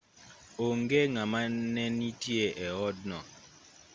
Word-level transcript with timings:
onge 0.65 0.99
ng'ama 1.13 1.39
ne 1.73 1.83
nitie 1.99 2.45
e 2.65 2.67
odno 2.87 3.19